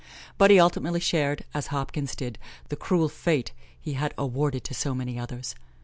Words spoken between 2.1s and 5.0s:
did, the cruel fate he had awarded to so